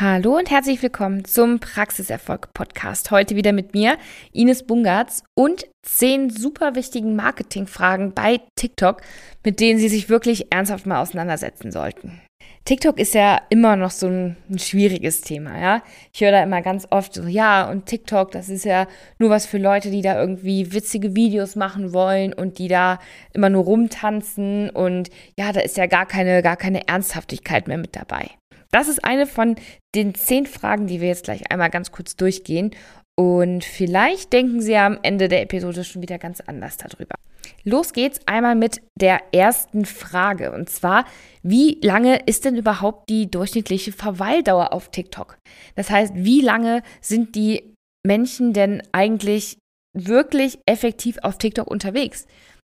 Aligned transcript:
Hallo 0.00 0.36
und 0.36 0.50
herzlich 0.50 0.82
willkommen 0.82 1.24
zum 1.24 1.60
Praxiserfolg 1.60 2.52
Podcast. 2.52 3.12
Heute 3.12 3.36
wieder 3.36 3.52
mit 3.52 3.74
mir, 3.74 3.96
Ines 4.32 4.66
Bungartz 4.66 5.22
und 5.34 5.68
zehn 5.82 6.30
super 6.30 6.74
wichtigen 6.74 7.14
Marketingfragen 7.14 8.12
bei 8.12 8.40
TikTok, 8.56 9.02
mit 9.44 9.60
denen 9.60 9.78
Sie 9.78 9.88
sich 9.88 10.08
wirklich 10.08 10.52
ernsthaft 10.52 10.86
mal 10.86 11.00
auseinandersetzen 11.00 11.70
sollten. 11.70 12.20
TikTok 12.64 12.98
ist 12.98 13.14
ja 13.14 13.40
immer 13.50 13.76
noch 13.76 13.92
so 13.92 14.08
ein, 14.08 14.36
ein, 14.50 14.58
schwieriges 14.58 15.20
Thema, 15.20 15.60
ja. 15.60 15.82
Ich 16.12 16.22
höre 16.22 16.32
da 16.32 16.42
immer 16.42 16.60
ganz 16.60 16.88
oft 16.90 17.14
so, 17.14 17.22
ja, 17.28 17.70
und 17.70 17.86
TikTok, 17.86 18.32
das 18.32 18.48
ist 18.48 18.64
ja 18.64 18.88
nur 19.20 19.30
was 19.30 19.46
für 19.46 19.58
Leute, 19.58 19.92
die 19.92 20.02
da 20.02 20.18
irgendwie 20.18 20.72
witzige 20.72 21.14
Videos 21.14 21.54
machen 21.54 21.92
wollen 21.92 22.32
und 22.32 22.58
die 22.58 22.68
da 22.68 22.98
immer 23.32 23.48
nur 23.48 23.62
rumtanzen 23.62 24.70
und 24.70 25.10
ja, 25.38 25.52
da 25.52 25.60
ist 25.60 25.76
ja 25.76 25.86
gar 25.86 26.06
keine, 26.06 26.42
gar 26.42 26.56
keine 26.56 26.88
Ernsthaftigkeit 26.88 27.68
mehr 27.68 27.78
mit 27.78 27.94
dabei. 27.94 28.30
Das 28.74 28.88
ist 28.88 29.04
eine 29.04 29.28
von 29.28 29.54
den 29.94 30.16
zehn 30.16 30.46
Fragen, 30.46 30.88
die 30.88 31.00
wir 31.00 31.06
jetzt 31.06 31.22
gleich 31.22 31.48
einmal 31.52 31.70
ganz 31.70 31.92
kurz 31.92 32.16
durchgehen. 32.16 32.74
Und 33.16 33.62
vielleicht 33.62 34.32
denken 34.32 34.60
Sie 34.60 34.74
am 34.74 34.98
Ende 35.00 35.28
der 35.28 35.42
Episode 35.42 35.84
schon 35.84 36.02
wieder 36.02 36.18
ganz 36.18 36.40
anders 36.40 36.76
darüber. 36.76 37.14
Los 37.62 37.92
geht's 37.92 38.18
einmal 38.26 38.56
mit 38.56 38.82
der 39.00 39.20
ersten 39.32 39.84
Frage. 39.84 40.50
Und 40.50 40.70
zwar, 40.70 41.04
wie 41.44 41.78
lange 41.84 42.16
ist 42.26 42.46
denn 42.46 42.56
überhaupt 42.56 43.08
die 43.08 43.30
durchschnittliche 43.30 43.92
Verweildauer 43.92 44.72
auf 44.72 44.90
TikTok? 44.90 45.38
Das 45.76 45.88
heißt, 45.90 46.12
wie 46.16 46.40
lange 46.40 46.82
sind 47.00 47.36
die 47.36 47.74
Menschen 48.04 48.52
denn 48.52 48.82
eigentlich 48.90 49.56
wirklich 49.96 50.58
effektiv 50.66 51.18
auf 51.22 51.38
TikTok 51.38 51.68
unterwegs? 51.68 52.26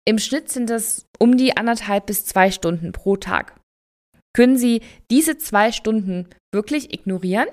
Im 0.06 0.20
Schnitt 0.20 0.52
sind 0.52 0.70
das 0.70 1.06
um 1.18 1.38
die 1.38 1.56
anderthalb 1.56 2.08
bis 2.08 2.26
zwei 2.26 2.52
Stunden 2.52 2.92
pro 2.92 3.16
Tag. 3.16 3.56
Können 4.36 4.58
Sie 4.58 4.82
diese 5.12 5.38
zwei 5.38 5.72
Stunden 5.72 6.28
wirklich 6.54 6.94
ignorieren? 6.94 7.48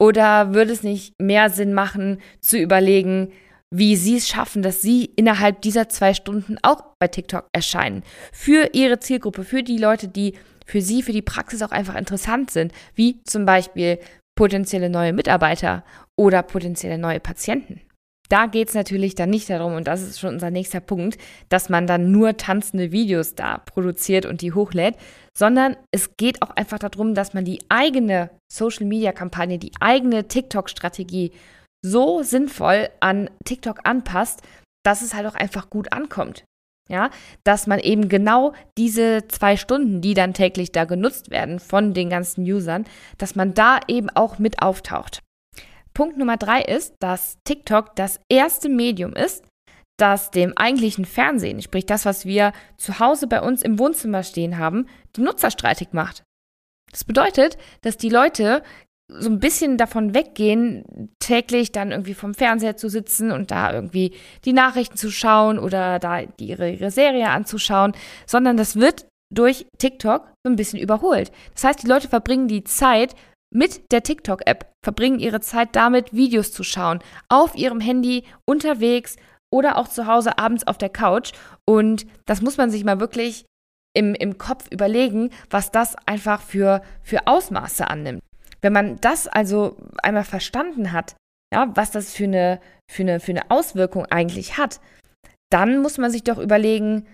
Oder 0.00 0.54
würde 0.54 0.72
es 0.72 0.82
nicht 0.82 1.12
mehr 1.20 1.50
Sinn 1.50 1.74
machen, 1.74 2.20
zu 2.40 2.56
überlegen, 2.56 3.32
wie 3.70 3.96
Sie 3.96 4.16
es 4.16 4.28
schaffen, 4.28 4.62
dass 4.62 4.80
Sie 4.80 5.04
innerhalb 5.04 5.60
dieser 5.60 5.88
zwei 5.88 6.14
Stunden 6.14 6.56
auch 6.62 6.82
bei 6.98 7.08
TikTok 7.08 7.48
erscheinen? 7.52 8.02
Für 8.32 8.70
Ihre 8.72 9.00
Zielgruppe, 9.00 9.44
für 9.44 9.62
die 9.62 9.78
Leute, 9.78 10.08
die 10.08 10.34
für 10.64 10.80
Sie, 10.80 11.02
für 11.02 11.12
die 11.12 11.22
Praxis 11.22 11.62
auch 11.62 11.70
einfach 11.72 11.96
interessant 11.96 12.50
sind, 12.50 12.72
wie 12.94 13.22
zum 13.24 13.44
Beispiel 13.44 13.98
potenzielle 14.36 14.88
neue 14.90 15.12
Mitarbeiter 15.12 15.84
oder 16.16 16.42
potenzielle 16.42 16.98
neue 16.98 17.20
Patienten. 17.20 17.80
Da 18.28 18.46
geht 18.46 18.68
es 18.68 18.74
natürlich 18.74 19.14
dann 19.14 19.30
nicht 19.30 19.48
darum, 19.48 19.74
und 19.74 19.88
das 19.88 20.02
ist 20.02 20.20
schon 20.20 20.34
unser 20.34 20.50
nächster 20.50 20.80
Punkt, 20.80 21.16
dass 21.48 21.70
man 21.70 21.86
dann 21.86 22.12
nur 22.12 22.36
tanzende 22.36 22.92
Videos 22.92 23.34
da 23.34 23.58
produziert 23.58 24.26
und 24.26 24.42
die 24.42 24.52
hochlädt, 24.52 24.96
sondern 25.38 25.76
es 25.92 26.16
geht 26.16 26.42
auch 26.42 26.50
einfach 26.50 26.80
darum, 26.80 27.14
dass 27.14 27.32
man 27.32 27.44
die 27.44 27.60
eigene 27.68 28.30
Social-Media-Kampagne, 28.52 29.58
die 29.58 29.72
eigene 29.80 30.26
TikTok-Strategie 30.26 31.32
so 31.84 32.24
sinnvoll 32.24 32.88
an 32.98 33.30
TikTok 33.44 33.80
anpasst, 33.84 34.42
dass 34.84 35.00
es 35.02 35.14
halt 35.14 35.26
auch 35.26 35.36
einfach 35.36 35.70
gut 35.70 35.92
ankommt. 35.92 36.44
Ja, 36.90 37.10
dass 37.44 37.66
man 37.66 37.80
eben 37.80 38.08
genau 38.08 38.54
diese 38.78 39.28
zwei 39.28 39.58
Stunden, 39.58 40.00
die 40.00 40.14
dann 40.14 40.32
täglich 40.32 40.72
da 40.72 40.86
genutzt 40.86 41.30
werden 41.30 41.60
von 41.60 41.92
den 41.92 42.08
ganzen 42.08 42.42
Usern, 42.50 42.86
dass 43.18 43.36
man 43.36 43.52
da 43.52 43.78
eben 43.88 44.08
auch 44.08 44.38
mit 44.38 44.62
auftaucht. 44.62 45.20
Punkt 45.92 46.16
Nummer 46.16 46.38
drei 46.38 46.62
ist, 46.62 46.94
dass 46.98 47.36
TikTok 47.44 47.94
das 47.94 48.20
erste 48.30 48.70
Medium 48.70 49.12
ist, 49.12 49.44
das 49.98 50.30
dem 50.30 50.56
eigentlichen 50.56 51.04
Fernsehen, 51.04 51.60
sprich 51.60 51.84
das, 51.84 52.06
was 52.06 52.24
wir 52.24 52.52
zu 52.76 52.98
Hause 52.98 53.26
bei 53.26 53.42
uns 53.42 53.62
im 53.62 53.78
Wohnzimmer 53.78 54.22
stehen 54.22 54.58
haben, 54.58 54.86
die 55.16 55.20
Nutzer 55.20 55.50
streitig 55.50 55.88
macht. 55.92 56.22
Das 56.90 57.04
bedeutet, 57.04 57.58
dass 57.82 57.98
die 57.98 58.08
Leute 58.08 58.62
so 59.08 59.30
ein 59.30 59.40
bisschen 59.40 59.78
davon 59.78 60.14
weggehen, 60.14 61.10
täglich 61.18 61.72
dann 61.72 61.90
irgendwie 61.90 62.14
vom 62.14 62.34
Fernseher 62.34 62.76
zu 62.76 62.88
sitzen 62.90 63.32
und 63.32 63.50
da 63.50 63.72
irgendwie 63.72 64.14
die 64.44 64.52
Nachrichten 64.52 64.96
zu 64.96 65.10
schauen 65.10 65.58
oder 65.58 65.98
da 65.98 66.20
ihre, 66.38 66.70
ihre 66.70 66.90
Serie 66.90 67.30
anzuschauen, 67.30 67.92
sondern 68.26 68.56
das 68.56 68.76
wird 68.76 69.06
durch 69.34 69.66
TikTok 69.78 70.26
so 70.44 70.50
ein 70.50 70.56
bisschen 70.56 70.78
überholt. 70.78 71.32
Das 71.54 71.64
heißt, 71.64 71.82
die 71.82 71.86
Leute 71.86 72.08
verbringen 72.08 72.48
die 72.48 72.64
Zeit 72.64 73.14
mit 73.50 73.90
der 73.92 74.02
TikTok-App, 74.02 74.70
verbringen 74.84 75.20
ihre 75.20 75.40
Zeit 75.40 75.74
damit, 75.74 76.12
Videos 76.12 76.52
zu 76.52 76.62
schauen, 76.62 77.00
auf 77.28 77.54
ihrem 77.54 77.80
Handy, 77.80 78.24
unterwegs 78.44 79.16
oder 79.50 79.76
auch 79.76 79.88
zu 79.88 80.06
Hause 80.06 80.38
abends 80.38 80.66
auf 80.66 80.78
der 80.78 80.90
Couch. 80.90 81.32
Und 81.64 82.06
das 82.26 82.42
muss 82.42 82.56
man 82.56 82.70
sich 82.70 82.84
mal 82.84 83.00
wirklich 83.00 83.46
im, 83.94 84.14
im 84.14 84.38
Kopf 84.38 84.66
überlegen, 84.70 85.30
was 85.50 85.70
das 85.70 85.96
einfach 86.06 86.40
für, 86.42 86.82
für 87.02 87.26
Ausmaße 87.26 87.88
annimmt. 87.88 88.22
Wenn 88.60 88.72
man 88.72 88.96
das 89.00 89.28
also 89.28 89.76
einmal 90.02 90.24
verstanden 90.24 90.92
hat, 90.92 91.16
ja, 91.52 91.70
was 91.74 91.90
das 91.90 92.12
für 92.12 92.24
eine, 92.24 92.60
für, 92.90 93.02
eine, 93.02 93.20
für 93.20 93.32
eine 93.32 93.50
Auswirkung 93.50 94.06
eigentlich 94.06 94.58
hat, 94.58 94.80
dann 95.50 95.80
muss 95.80 95.96
man 95.96 96.10
sich 96.10 96.24
doch 96.24 96.38
überlegen, 96.38 97.06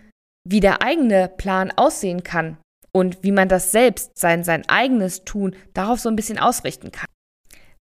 wie 0.46 0.60
der 0.60 0.82
eigene 0.82 1.28
Plan 1.28 1.70
aussehen 1.70 2.24
kann 2.24 2.58
und 2.92 3.22
wie 3.22 3.32
man 3.32 3.48
das 3.48 3.72
selbst, 3.72 4.10
sein, 4.18 4.44
sein 4.44 4.68
eigenes 4.68 5.24
Tun, 5.24 5.54
darauf 5.72 6.00
so 6.00 6.08
ein 6.08 6.16
bisschen 6.16 6.38
ausrichten 6.38 6.90
kann. 6.90 7.08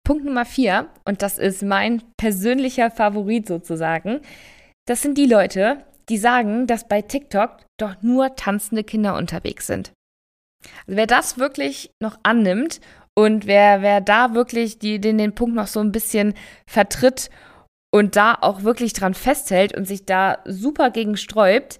Punkt 0.04 0.26
Nummer 0.26 0.46
vier, 0.46 0.90
und 1.06 1.22
das 1.22 1.38
ist 1.38 1.64
mein 1.64 2.02
persönlicher 2.18 2.92
Favorit 2.92 3.48
sozusagen, 3.48 4.22
das 4.88 5.02
sind 5.02 5.18
die 5.18 5.28
Leute, 5.28 5.86
die 6.10 6.18
sagen, 6.18 6.68
dass 6.68 6.88
bei 6.88 7.02
TikTok 7.02 7.58
doch 7.80 8.02
nur 8.02 8.36
tanzende 8.36 8.84
Kinder 8.84 9.16
unterwegs 9.16 9.68
sind. 9.68 9.94
Also 10.86 10.98
wer 10.98 11.08
das 11.08 11.38
wirklich 11.38 11.92
noch 12.02 12.20
annimmt 12.24 12.82
und 13.18 13.46
wer, 13.46 13.82
wer 13.82 14.02
da 14.02 14.34
wirklich 14.34 14.80
die, 14.80 15.00
den, 15.00 15.18
den 15.18 15.36
Punkt 15.36 15.56
noch 15.56 15.68
so 15.68 15.80
ein 15.80 15.92
bisschen 15.92 16.34
vertritt 16.68 17.30
und 17.94 18.16
da 18.16 18.38
auch 18.40 18.64
wirklich 18.64 18.94
dran 18.94 19.14
festhält 19.14 19.76
und 19.76 19.86
sich 19.86 20.06
da 20.06 20.40
super 20.46 20.92
gegen 20.92 21.18
sträubt, 21.18 21.80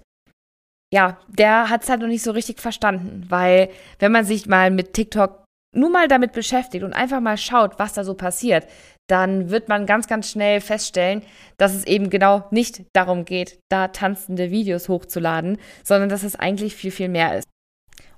ja, 0.92 1.18
der 1.28 1.70
hat 1.70 1.82
es 1.82 1.88
halt 1.88 2.00
noch 2.00 2.08
nicht 2.08 2.22
so 2.22 2.32
richtig 2.32 2.60
verstanden, 2.60 3.24
weil 3.28 3.70
wenn 3.98 4.12
man 4.12 4.24
sich 4.24 4.46
mal 4.46 4.70
mit 4.70 4.92
TikTok 4.92 5.41
nur 5.74 5.90
mal 5.90 6.08
damit 6.08 6.32
beschäftigt 6.32 6.84
und 6.84 6.92
einfach 6.92 7.20
mal 7.20 7.36
schaut, 7.36 7.78
was 7.78 7.92
da 7.92 8.04
so 8.04 8.14
passiert, 8.14 8.66
dann 9.08 9.50
wird 9.50 9.68
man 9.68 9.86
ganz, 9.86 10.06
ganz 10.06 10.30
schnell 10.30 10.60
feststellen, 10.60 11.22
dass 11.58 11.74
es 11.74 11.84
eben 11.84 12.10
genau 12.10 12.46
nicht 12.50 12.82
darum 12.94 13.24
geht, 13.24 13.58
da 13.70 13.88
tanzende 13.88 14.50
Videos 14.50 14.88
hochzuladen, 14.88 15.58
sondern 15.82 16.08
dass 16.08 16.22
es 16.22 16.36
eigentlich 16.36 16.76
viel, 16.76 16.90
viel 16.90 17.08
mehr 17.08 17.38
ist. 17.38 17.48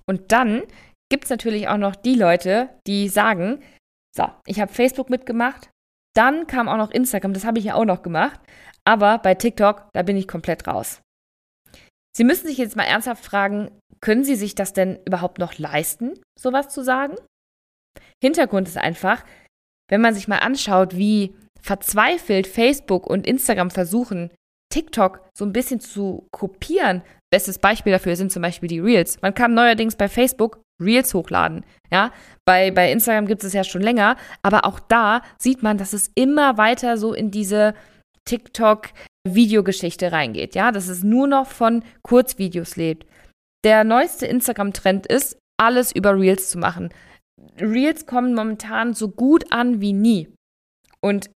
Und 0.06 0.32
dann 0.32 0.62
gibt 1.10 1.24
es 1.24 1.30
natürlich 1.30 1.68
auch 1.68 1.78
noch 1.78 1.96
die 1.96 2.14
Leute, 2.14 2.68
die 2.86 3.08
sagen, 3.08 3.62
so, 4.16 4.28
ich 4.46 4.60
habe 4.60 4.72
Facebook 4.72 5.10
mitgemacht, 5.10 5.70
dann 6.14 6.46
kam 6.46 6.68
auch 6.68 6.76
noch 6.76 6.90
Instagram, 6.90 7.32
das 7.32 7.44
habe 7.44 7.58
ich 7.58 7.64
ja 7.64 7.74
auch 7.74 7.84
noch 7.84 8.02
gemacht, 8.02 8.40
aber 8.84 9.18
bei 9.18 9.34
TikTok, 9.34 9.88
da 9.92 10.02
bin 10.02 10.16
ich 10.16 10.28
komplett 10.28 10.66
raus. 10.66 11.00
Sie 12.16 12.24
müssen 12.24 12.46
sich 12.46 12.58
jetzt 12.58 12.76
mal 12.76 12.84
ernsthaft 12.84 13.24
fragen, 13.24 13.70
können 14.00 14.22
Sie 14.22 14.36
sich 14.36 14.54
das 14.54 14.72
denn 14.72 15.00
überhaupt 15.04 15.38
noch 15.38 15.58
leisten, 15.58 16.20
sowas 16.38 16.68
zu 16.68 16.84
sagen? 16.84 17.16
Hintergrund 18.22 18.68
ist 18.68 18.78
einfach, 18.78 19.24
wenn 19.90 20.00
man 20.00 20.14
sich 20.14 20.28
mal 20.28 20.38
anschaut, 20.38 20.96
wie 20.96 21.34
verzweifelt 21.60 22.46
Facebook 22.46 23.06
und 23.06 23.26
Instagram 23.26 23.70
versuchen, 23.70 24.30
TikTok 24.72 25.20
so 25.36 25.44
ein 25.44 25.52
bisschen 25.52 25.80
zu 25.80 26.26
kopieren. 26.30 27.02
Bestes 27.32 27.58
Beispiel 27.58 27.92
dafür 27.92 28.16
sind 28.16 28.32
zum 28.32 28.42
Beispiel 28.42 28.68
die 28.68 28.80
Reels. 28.80 29.20
Man 29.22 29.34
kann 29.34 29.54
neuerdings 29.54 29.96
bei 29.96 30.08
Facebook 30.08 30.60
Reels 30.82 31.14
hochladen. 31.14 31.64
Ja, 31.90 32.12
bei, 32.44 32.70
bei 32.70 32.90
Instagram 32.90 33.26
gibt 33.26 33.44
es 33.44 33.52
ja 33.52 33.64
schon 33.64 33.82
länger, 33.82 34.16
aber 34.42 34.64
auch 34.64 34.80
da 34.80 35.22
sieht 35.38 35.62
man, 35.62 35.78
dass 35.78 35.92
es 35.92 36.10
immer 36.14 36.58
weiter 36.58 36.96
so 36.96 37.14
in 37.14 37.30
diese 37.30 37.74
TikTok 38.24 38.88
Videogeschichte 39.26 40.12
reingeht, 40.12 40.54
ja, 40.54 40.72
dass 40.72 40.88
es 40.88 41.02
nur 41.02 41.26
noch 41.26 41.46
von 41.46 41.82
Kurzvideos 42.02 42.76
lebt. 42.76 43.06
Der 43.64 43.84
neueste 43.84 44.26
Instagram-Trend 44.26 45.06
ist, 45.06 45.38
alles 45.56 45.92
über 45.94 46.18
Reels 46.18 46.50
zu 46.50 46.58
machen. 46.58 46.90
Reels 47.60 48.06
kommen 48.06 48.34
momentan 48.34 48.94
so 48.94 49.08
gut 49.08 49.52
an 49.52 49.80
wie 49.80 49.92
nie. 49.92 50.28
Und 51.00 51.30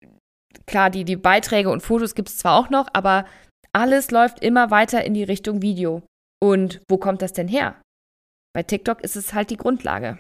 klar, 0.66 0.90
die, 0.90 1.06
die 1.06 1.16
Beiträge 1.16 1.70
und 1.70 1.82
Fotos 1.82 2.16
gibt 2.16 2.30
es 2.30 2.38
zwar 2.38 2.60
auch 2.60 2.70
noch, 2.70 2.88
aber 2.94 3.26
alles 3.74 4.12
läuft 4.12 4.40
immer 4.44 4.72
weiter 4.72 5.04
in 5.04 5.14
die 5.14 5.24
Richtung 5.24 5.62
Video. 5.62 6.04
Und 6.42 6.82
wo 6.90 6.98
kommt 6.98 7.22
das 7.22 7.34
denn 7.34 7.48
her? 7.48 7.82
Bei 8.54 8.64
TikTok 8.64 9.02
ist 9.02 9.16
es 9.16 9.34
halt 9.34 9.50
die 9.50 9.58
Grundlage. 9.58 10.20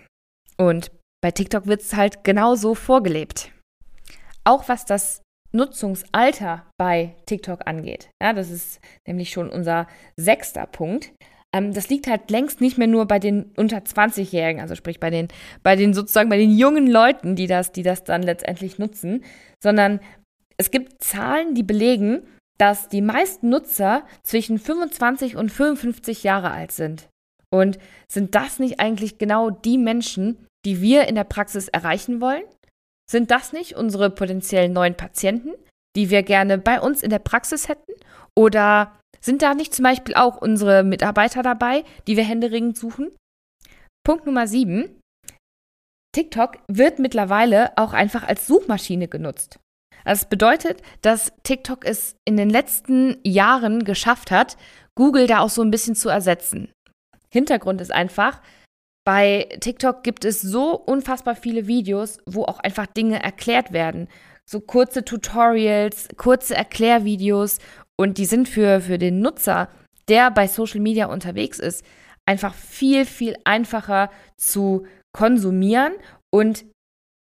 Und 0.58 0.92
bei 1.22 1.32
TikTok 1.32 1.68
wird 1.68 1.82
es 1.82 1.96
halt 1.96 2.24
genauso 2.24 2.76
vorgelebt. 2.76 3.52
Auch 4.44 4.68
was 4.68 4.86
das 4.86 5.22
Nutzungsalter 5.52 6.70
bei 6.78 7.16
TikTok 7.26 7.66
angeht. 7.66 8.10
Ja, 8.22 8.34
das 8.34 8.50
ist 8.50 8.80
nämlich 9.08 9.30
schon 9.30 9.50
unser 9.50 9.88
sechster 10.20 10.66
Punkt. 10.66 11.14
Ähm, 11.56 11.74
das 11.74 11.88
liegt 11.90 12.08
halt 12.08 12.30
längst 12.30 12.60
nicht 12.60 12.78
mehr 12.78 12.88
nur 12.88 13.06
bei 13.06 13.18
den 13.18 13.54
unter 13.56 13.78
20-Jährigen, 13.78 14.62
also 14.62 14.76
sprich 14.76 15.00
bei 15.00 15.10
den, 15.10 15.30
bei 15.64 15.78
den 15.78 15.94
sozusagen 15.94 16.30
bei 16.30 16.38
den 16.38 16.56
jungen 16.56 16.88
Leuten, 16.88 17.36
die 17.36 17.48
das, 17.48 17.72
die 17.72 17.84
das 17.84 18.04
dann 18.04 18.24
letztendlich 18.24 18.78
nutzen, 18.78 19.24
sondern 19.64 20.02
es 20.58 20.70
gibt 20.70 21.02
Zahlen, 21.04 21.56
die 21.56 21.64
belegen, 21.64 22.28
dass 22.58 22.90
die 22.90 23.02
meisten 23.02 23.50
Nutzer 23.50 24.04
zwischen 24.24 24.60
25 24.60 25.38
und 25.38 25.50
55 25.50 26.24
Jahre 26.24 26.52
alt 26.52 26.72
sind. 26.72 27.08
Und 27.50 27.78
sind 28.10 28.36
das 28.36 28.60
nicht 28.60 28.80
eigentlich 28.80 29.18
genau 29.18 29.50
die 29.50 29.78
Menschen, 29.78 30.46
die 30.66 30.82
wir 30.82 31.08
in 31.08 31.16
der 31.16 31.24
Praxis 31.24 31.68
erreichen 31.68 32.20
wollen? 32.20 32.44
Sind 33.10 33.32
das 33.32 33.54
nicht 33.54 33.76
unsere 33.76 34.10
potenziellen 34.10 34.74
neuen 34.74 34.96
Patienten, 34.96 35.52
die 35.96 36.10
wir 36.10 36.24
gerne 36.24 36.58
bei 36.58 36.82
uns 36.82 37.04
in 37.04 37.10
der 37.10 37.20
Praxis 37.20 37.70
hätten? 37.70 37.94
Oder 38.36 38.92
sind 39.26 39.42
da 39.42 39.54
nicht 39.54 39.74
zum 39.74 39.84
Beispiel 39.84 40.16
auch 40.16 40.38
unsere 40.38 40.84
Mitarbeiter 40.84 41.42
dabei, 41.42 41.84
die 42.08 42.16
wir 42.16 42.24
händeringend 42.24 42.78
suchen? 42.78 43.12
Punkt 44.06 44.26
Nummer 44.26 44.48
sieben. 44.48 45.00
TikTok 46.14 46.60
wird 46.68 47.00
mittlerweile 47.00 47.78
auch 47.78 47.94
einfach 47.94 48.24
als 48.24 48.48
Suchmaschine 48.48 49.08
genutzt. 49.08 49.60
Das 50.06 50.30
bedeutet, 50.30 50.82
dass 51.02 51.34
TikTok 51.44 51.84
es 51.84 52.16
in 52.24 52.38
den 52.38 52.50
letzten 52.50 53.18
Jahren 53.24 53.84
geschafft 53.84 54.30
hat, 54.30 54.56
Google 54.94 55.26
da 55.28 55.40
auch 55.40 55.50
so 55.50 55.64
ein 55.64 55.72
bisschen 55.72 55.96
zu 55.96 56.10
ersetzen. 56.10 56.72
Hintergrund 57.30 57.82
ist 57.82 57.92
einfach, 57.92 58.42
bei 59.04 59.50
TikTok 59.60 60.04
gibt 60.04 60.24
es 60.24 60.42
so 60.42 60.78
unfassbar 60.78 61.36
viele 61.36 61.68
Videos, 61.68 62.20
wo 62.26 62.44
auch 62.44 62.60
einfach 62.60 62.86
Dinge 62.86 63.22
erklärt 63.22 63.74
werden. 63.74 64.08
So 64.48 64.62
kurze 64.62 65.04
Tutorials, 65.04 66.08
kurze 66.18 66.56
Erklärvideos 66.56 67.58
und 67.98 68.18
die 68.18 68.26
sind 68.26 68.50
für, 68.50 68.82
für 68.82 68.98
den 68.98 69.20
Nutzer, 69.20 69.70
der 70.08 70.32
bei 70.32 70.48
Social 70.48 70.80
Media 70.80 71.08
unterwegs 71.08 71.60
ist, 71.60 71.86
einfach 72.26 72.54
viel, 72.54 73.06
viel 73.06 73.38
einfacher 73.44 74.10
zu 74.38 74.86
konsumieren. 75.14 75.94
Und 76.32 76.66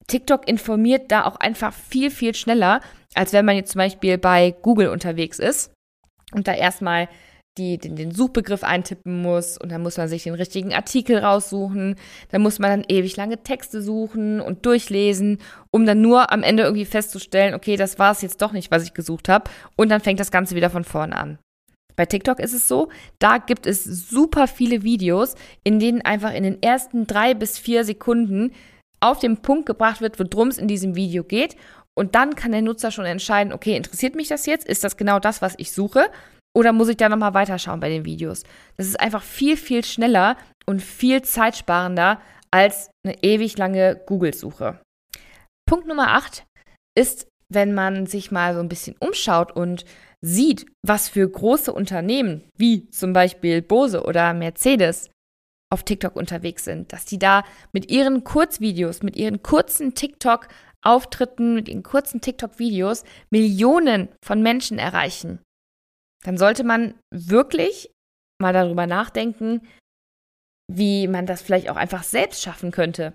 TikTok 0.07 0.47
informiert 0.47 1.11
da 1.11 1.25
auch 1.25 1.35
einfach 1.37 1.73
viel, 1.73 2.09
viel 2.09 2.33
schneller, 2.35 2.81
als 3.13 3.33
wenn 3.33 3.45
man 3.45 3.55
jetzt 3.55 3.71
zum 3.71 3.79
Beispiel 3.79 4.17
bei 4.17 4.55
Google 4.61 4.89
unterwegs 4.89 5.39
ist 5.39 5.71
und 6.33 6.47
da 6.47 6.53
erstmal 6.53 7.07
die, 7.57 7.77
den, 7.77 7.95
den 7.95 8.11
Suchbegriff 8.11 8.63
eintippen 8.63 9.21
muss 9.21 9.57
und 9.57 9.71
dann 9.71 9.83
muss 9.83 9.97
man 9.97 10.07
sich 10.07 10.23
den 10.23 10.33
richtigen 10.33 10.73
Artikel 10.73 11.19
raussuchen. 11.19 11.95
Dann 12.29 12.41
muss 12.41 12.59
man 12.59 12.71
dann 12.71 12.85
ewig 12.87 13.15
lange 13.15 13.43
Texte 13.43 13.81
suchen 13.81 14.41
und 14.41 14.65
durchlesen, 14.65 15.37
um 15.71 15.85
dann 15.85 16.01
nur 16.01 16.31
am 16.31 16.43
Ende 16.43 16.63
irgendwie 16.63 16.85
festzustellen, 16.85 17.53
okay, 17.53 17.75
das 17.75 17.99
war 17.99 18.11
es 18.11 18.21
jetzt 18.21 18.41
doch 18.41 18.51
nicht, 18.51 18.71
was 18.71 18.83
ich 18.83 18.93
gesucht 18.93 19.29
habe. 19.29 19.49
Und 19.75 19.89
dann 19.89 20.01
fängt 20.01 20.19
das 20.19 20.31
Ganze 20.31 20.55
wieder 20.55 20.69
von 20.69 20.83
vorne 20.83 21.15
an. 21.15 21.39
Bei 21.95 22.07
TikTok 22.07 22.39
ist 22.39 22.53
es 22.53 22.67
so, 22.67 22.89
da 23.19 23.37
gibt 23.37 23.67
es 23.67 23.83
super 23.83 24.47
viele 24.47 24.81
Videos, 24.81 25.35
in 25.63 25.79
denen 25.79 26.01
einfach 26.01 26.33
in 26.33 26.43
den 26.43 26.61
ersten 26.63 27.05
drei 27.05 27.35
bis 27.35 27.59
vier 27.59 27.83
Sekunden 27.83 28.51
auf 28.99 29.19
den 29.19 29.37
Punkt 29.37 29.67
gebracht 29.67 30.01
wird, 30.01 30.17
worum 30.19 30.47
es 30.47 30.57
in 30.57 30.67
diesem 30.67 30.95
Video 30.95 31.23
geht. 31.23 31.55
Und 31.95 32.15
dann 32.15 32.35
kann 32.35 32.51
der 32.51 32.63
Nutzer 32.63 32.89
schon 32.89 33.05
entscheiden, 33.05 33.53
okay, 33.53 33.75
interessiert 33.75 34.15
mich 34.15 34.27
das 34.27 34.47
jetzt? 34.47 34.67
Ist 34.67 34.83
das 34.83 34.97
genau 34.97 35.19
das, 35.19 35.43
was 35.43 35.53
ich 35.57 35.71
suche? 35.71 36.07
Oder 36.55 36.71
muss 36.71 36.89
ich 36.89 36.97
da 36.97 37.09
nochmal 37.09 37.33
weiterschauen 37.33 37.79
bei 37.79 37.89
den 37.89 38.05
Videos? 38.05 38.43
Das 38.77 38.87
ist 38.87 38.99
einfach 38.99 39.23
viel, 39.23 39.57
viel 39.57 39.83
schneller 39.83 40.37
und 40.65 40.81
viel 40.81 41.21
zeitsparender 41.23 42.21
als 42.51 42.91
eine 43.03 43.23
ewig 43.23 43.57
lange 43.57 43.99
Google-Suche. 44.05 44.79
Punkt 45.67 45.87
Nummer 45.87 46.09
8 46.09 46.45
ist, 46.95 47.27
wenn 47.49 47.73
man 47.73 48.05
sich 48.05 48.31
mal 48.31 48.53
so 48.53 48.59
ein 48.59 48.69
bisschen 48.69 48.95
umschaut 48.99 49.51
und 49.55 49.85
sieht, 50.21 50.67
was 50.85 51.09
für 51.09 51.27
große 51.27 51.73
Unternehmen, 51.73 52.43
wie 52.57 52.89
zum 52.89 53.13
Beispiel 53.13 53.61
Bose 53.61 54.03
oder 54.03 54.33
Mercedes, 54.33 55.09
auf 55.71 55.83
TikTok 55.83 56.15
unterwegs 56.15 56.65
sind, 56.65 56.93
dass 56.93 57.05
die 57.05 57.17
da 57.17 57.43
mit 57.71 57.89
ihren 57.89 58.23
Kurzvideos, 58.23 59.01
mit 59.01 59.15
ihren 59.17 59.41
kurzen 59.41 59.95
TikTok-Auftritten, 59.95 61.55
mit 61.55 61.67
ihren 61.67 61.81
kurzen 61.81 62.21
TikTok-Videos 62.21 63.03
Millionen 63.31 64.09
von 64.23 64.43
Menschen 64.43 64.77
erreichen, 64.77 65.39
dann 66.23 66.37
sollte 66.37 66.63
man 66.63 66.95
wirklich 67.11 67.91
mal 68.41 68.53
darüber 68.53 68.87
nachdenken, 68.87 69.61
wie 70.71 71.07
man 71.07 71.25
das 71.25 71.41
vielleicht 71.41 71.69
auch 71.69 71.75
einfach 71.75 72.03
selbst 72.03 72.41
schaffen 72.41 72.71
könnte. 72.71 73.13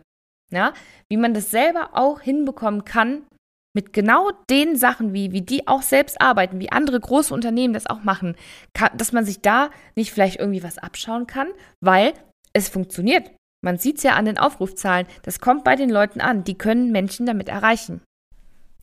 Ja? 0.51 0.73
Wie 1.11 1.17
man 1.17 1.35
das 1.35 1.51
selber 1.51 1.91
auch 1.95 2.21
hinbekommen 2.21 2.85
kann, 2.85 3.27
mit 3.75 3.93
genau 3.93 4.31
den 4.51 4.77
Sachen, 4.77 5.13
wie, 5.13 5.33
wie 5.33 5.43
die 5.43 5.69
auch 5.69 5.83
selbst 5.83 6.21
arbeiten, 6.21 6.59
wie 6.59 6.73
andere 6.73 6.99
große 6.99 7.33
Unternehmen 7.33 7.75
das 7.75 7.87
auch 7.87 8.03
machen, 8.03 8.35
kann, 8.73 8.97
dass 8.97 9.13
man 9.13 9.25
sich 9.25 9.41
da 9.41 9.71
nicht 9.95 10.11
vielleicht 10.11 10.41
irgendwie 10.41 10.63
was 10.63 10.79
abschauen 10.79 11.27
kann, 11.27 11.49
weil 11.81 12.15
es 12.53 12.69
funktioniert. 12.69 13.31
Man 13.65 13.79
sieht 13.79 13.99
es 13.99 14.03
ja 14.03 14.15
an 14.15 14.25
den 14.25 14.39
Aufrufzahlen, 14.39 15.07
das 15.23 15.41
kommt 15.41 15.65
bei 15.65 15.77
den 15.77 15.91
Leuten 15.91 16.21
an, 16.21 16.45
die 16.45 16.57
können 16.57 16.93
Menschen 16.93 17.27
damit 17.27 17.49
erreichen. 17.49 18.01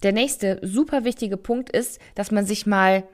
Der 0.03 0.11
nächste 0.11 0.59
super 0.61 1.03
wichtige 1.03 1.37
Punkt 1.37 1.69
ist, 1.69 1.99
dass 2.13 2.31
man 2.31 2.45
sich 2.45 2.65
mal 2.65 3.07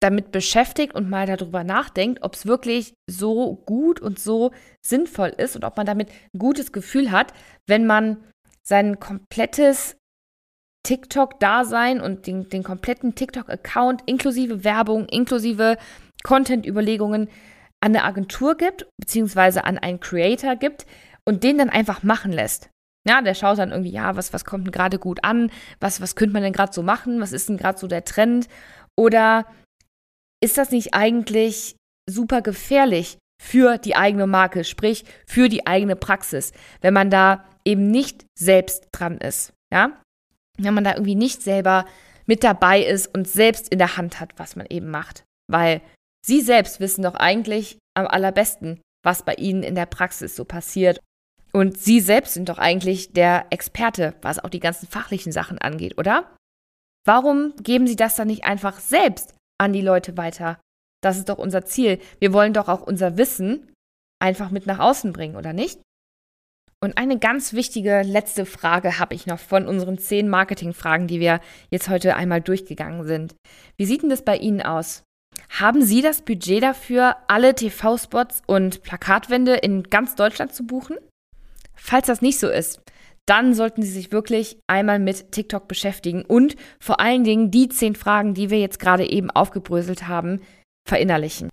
damit 0.00 0.30
beschäftigt 0.30 0.94
und 0.94 1.10
mal 1.10 1.26
darüber 1.26 1.64
nachdenkt, 1.64 2.22
ob 2.22 2.34
es 2.34 2.46
wirklich 2.46 2.94
so 3.10 3.56
gut 3.66 4.00
und 4.00 4.18
so 4.18 4.52
sinnvoll 4.84 5.30
ist 5.30 5.56
und 5.56 5.64
ob 5.64 5.76
man 5.76 5.86
damit 5.86 6.08
ein 6.32 6.38
gutes 6.38 6.72
Gefühl 6.72 7.10
hat, 7.10 7.32
wenn 7.66 7.86
man 7.86 8.18
sein 8.62 9.00
komplettes 9.00 9.96
TikTok-Dasein 10.84 12.00
und 12.00 12.26
den, 12.26 12.48
den 12.48 12.62
kompletten 12.62 13.14
TikTok-Account 13.14 14.02
inklusive 14.06 14.64
Werbung, 14.64 15.06
inklusive 15.06 15.76
Content-Überlegungen 16.22 17.28
an 17.80 17.94
eine 17.94 18.04
Agentur 18.04 18.56
gibt, 18.56 18.86
beziehungsweise 18.98 19.64
an 19.64 19.78
einen 19.78 20.00
Creator 20.00 20.56
gibt 20.56 20.86
und 21.24 21.44
den 21.44 21.58
dann 21.58 21.70
einfach 21.70 22.02
machen 22.02 22.32
lässt. 22.32 22.70
Ja, 23.06 23.22
der 23.22 23.34
schaut 23.34 23.58
dann 23.58 23.70
irgendwie, 23.70 23.90
ja, 23.90 24.16
was, 24.16 24.32
was 24.32 24.44
kommt 24.44 24.66
denn 24.66 24.72
gerade 24.72 24.98
gut 24.98 25.24
an? 25.24 25.50
Was, 25.80 26.00
was 26.00 26.16
könnte 26.16 26.32
man 26.32 26.42
denn 26.42 26.52
gerade 26.52 26.72
so 26.72 26.82
machen? 26.82 27.20
Was 27.20 27.32
ist 27.32 27.48
denn 27.48 27.56
gerade 27.56 27.78
so 27.78 27.86
der 27.86 28.04
Trend? 28.04 28.48
Oder 28.96 29.46
ist 30.42 30.58
das 30.58 30.70
nicht 30.70 30.94
eigentlich 30.94 31.76
super 32.08 32.42
gefährlich 32.42 33.18
für 33.40 33.78
die 33.78 33.96
eigene 33.96 34.26
Marke, 34.26 34.64
sprich 34.64 35.04
für 35.26 35.48
die 35.48 35.66
eigene 35.66 35.96
Praxis, 35.96 36.52
wenn 36.80 36.94
man 36.94 37.10
da 37.10 37.44
eben 37.64 37.90
nicht 37.90 38.26
selbst 38.38 38.88
dran 38.92 39.18
ist? 39.18 39.52
Ja, 39.72 40.00
wenn 40.56 40.74
man 40.74 40.84
da 40.84 40.94
irgendwie 40.94 41.14
nicht 41.14 41.42
selber 41.42 41.86
mit 42.26 42.44
dabei 42.44 42.82
ist 42.82 43.14
und 43.14 43.28
selbst 43.28 43.68
in 43.68 43.78
der 43.78 43.96
Hand 43.96 44.20
hat, 44.20 44.32
was 44.36 44.56
man 44.56 44.66
eben 44.68 44.90
macht. 44.90 45.24
Weil 45.50 45.80
Sie 46.24 46.40
selbst 46.40 46.80
wissen 46.80 47.02
doch 47.02 47.14
eigentlich 47.14 47.78
am 47.94 48.06
allerbesten, 48.06 48.80
was 49.04 49.24
bei 49.24 49.34
Ihnen 49.34 49.62
in 49.62 49.74
der 49.74 49.86
Praxis 49.86 50.36
so 50.36 50.44
passiert. 50.44 51.00
Und 51.52 51.78
Sie 51.78 52.00
selbst 52.00 52.34
sind 52.34 52.48
doch 52.48 52.58
eigentlich 52.58 53.12
der 53.12 53.46
Experte, 53.50 54.14
was 54.20 54.38
auch 54.38 54.50
die 54.50 54.60
ganzen 54.60 54.86
fachlichen 54.88 55.32
Sachen 55.32 55.58
angeht, 55.58 55.96
oder? 55.96 56.34
Warum 57.06 57.54
geben 57.62 57.86
Sie 57.86 57.96
das 57.96 58.16
dann 58.16 58.28
nicht 58.28 58.44
einfach 58.44 58.80
selbst 58.80 59.34
an 59.58 59.72
die 59.72 59.80
Leute 59.80 60.16
weiter? 60.16 60.60
Das 61.02 61.16
ist 61.16 61.28
doch 61.28 61.38
unser 61.38 61.64
Ziel. 61.64 62.00
Wir 62.18 62.32
wollen 62.32 62.52
doch 62.52 62.68
auch 62.68 62.82
unser 62.82 63.16
Wissen 63.16 63.72
einfach 64.20 64.50
mit 64.50 64.66
nach 64.66 64.78
außen 64.78 65.12
bringen, 65.12 65.36
oder 65.36 65.52
nicht? 65.52 65.80
Und 66.80 66.96
eine 66.96 67.18
ganz 67.18 67.54
wichtige 67.54 68.02
letzte 68.02 68.46
Frage 68.46 69.00
habe 69.00 69.14
ich 69.14 69.26
noch 69.26 69.40
von 69.40 69.66
unseren 69.66 69.98
zehn 69.98 70.28
Marketingfragen, 70.28 71.08
die 71.08 71.18
wir 71.18 71.40
jetzt 71.70 71.88
heute 71.88 72.14
einmal 72.14 72.40
durchgegangen 72.40 73.04
sind. 73.04 73.34
Wie 73.76 73.84
sieht 73.84 74.02
denn 74.02 74.10
das 74.10 74.22
bei 74.22 74.36
Ihnen 74.36 74.62
aus? 74.62 75.02
Haben 75.50 75.82
Sie 75.82 76.02
das 76.02 76.22
Budget 76.22 76.62
dafür, 76.62 77.16
alle 77.26 77.54
TV-Spots 77.54 78.42
und 78.46 78.82
Plakatwände 78.82 79.54
in 79.56 79.84
ganz 79.84 80.14
Deutschland 80.14 80.54
zu 80.54 80.66
buchen? 80.66 80.96
Falls 81.74 82.06
das 82.06 82.22
nicht 82.22 82.38
so 82.38 82.48
ist, 82.48 82.80
dann 83.28 83.54
sollten 83.54 83.82
Sie 83.82 83.90
sich 83.90 84.12
wirklich 84.12 84.58
einmal 84.66 84.98
mit 84.98 85.32
TikTok 85.32 85.68
beschäftigen 85.68 86.24
und 86.24 86.56
vor 86.80 87.00
allen 87.00 87.24
Dingen 87.24 87.50
die 87.50 87.68
zehn 87.68 87.94
Fragen, 87.94 88.34
die 88.34 88.50
wir 88.50 88.58
jetzt 88.58 88.78
gerade 88.78 89.08
eben 89.08 89.30
aufgebröselt 89.30 90.08
haben, 90.08 90.40
verinnerlichen. 90.88 91.50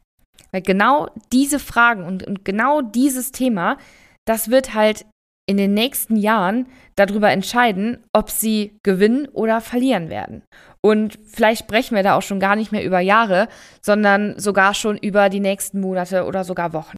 Weil 0.51 0.61
genau 0.61 1.09
diese 1.33 1.59
Fragen 1.59 2.03
und, 2.03 2.25
und 2.25 2.45
genau 2.45 2.81
dieses 2.81 3.31
Thema, 3.31 3.77
das 4.25 4.49
wird 4.49 4.73
halt 4.73 5.05
in 5.47 5.57
den 5.57 5.73
nächsten 5.73 6.15
Jahren 6.15 6.67
darüber 6.95 7.29
entscheiden, 7.29 8.03
ob 8.13 8.29
sie 8.31 8.79
gewinnen 8.83 9.27
oder 9.27 9.61
verlieren 9.61 10.09
werden. 10.09 10.43
Und 10.81 11.19
vielleicht 11.25 11.59
sprechen 11.59 11.95
wir 11.95 12.03
da 12.03 12.15
auch 12.15 12.21
schon 12.21 12.39
gar 12.39 12.55
nicht 12.55 12.71
mehr 12.71 12.83
über 12.83 12.99
Jahre, 12.99 13.47
sondern 13.81 14.39
sogar 14.39 14.73
schon 14.73 14.97
über 14.97 15.29
die 15.29 15.39
nächsten 15.39 15.81
Monate 15.81 16.25
oder 16.25 16.43
sogar 16.43 16.73
Wochen. 16.73 16.97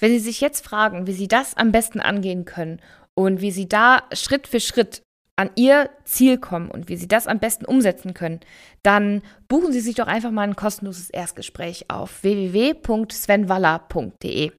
Wenn 0.00 0.10
Sie 0.10 0.18
sich 0.18 0.40
jetzt 0.40 0.64
fragen, 0.64 1.06
wie 1.06 1.12
Sie 1.12 1.28
das 1.28 1.56
am 1.56 1.70
besten 1.70 2.00
angehen 2.00 2.44
können 2.44 2.80
und 3.14 3.40
wie 3.40 3.50
Sie 3.50 3.68
da 3.68 4.04
Schritt 4.12 4.46
für 4.46 4.60
Schritt 4.60 5.02
an 5.36 5.50
Ihr 5.56 5.90
Ziel 6.04 6.38
kommen 6.38 6.70
und 6.70 6.88
wie 6.88 6.96
Sie 6.96 7.08
das 7.08 7.26
am 7.26 7.38
besten 7.38 7.64
umsetzen 7.64 8.12
können, 8.14 8.40
dann 8.82 9.22
buchen 9.48 9.72
Sie 9.72 9.80
sich 9.80 9.96
doch 9.96 10.06
einfach 10.06 10.30
mal 10.30 10.42
ein 10.42 10.56
kostenloses 10.56 11.08
Erstgespräch 11.10 11.86
auf 11.88 12.22
www.svenwaller.de. 12.22 14.52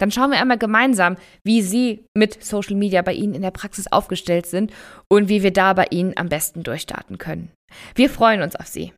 Dann 0.00 0.12
schauen 0.12 0.30
wir 0.30 0.40
einmal 0.40 0.58
gemeinsam, 0.58 1.16
wie 1.42 1.62
Sie 1.62 2.04
mit 2.16 2.44
Social 2.44 2.76
Media 2.76 3.02
bei 3.02 3.14
Ihnen 3.14 3.34
in 3.34 3.42
der 3.42 3.50
Praxis 3.50 3.90
aufgestellt 3.90 4.46
sind 4.46 4.72
und 5.08 5.28
wie 5.28 5.42
wir 5.42 5.52
da 5.52 5.72
bei 5.72 5.86
Ihnen 5.90 6.16
am 6.16 6.28
besten 6.28 6.62
durchstarten 6.62 7.18
können. 7.18 7.50
Wir 7.94 8.08
freuen 8.08 8.42
uns 8.42 8.54
auf 8.54 8.66
Sie. 8.66 8.92